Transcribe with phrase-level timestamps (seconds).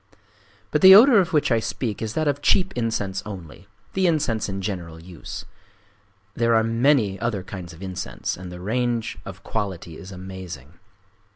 [0.71, 4.59] But the odor of which I speak is that of cheap incense only,—the incense in
[4.59, 5.45] general use.
[6.33, 10.73] There are many other kinds of incense; and the range of quality is amazing.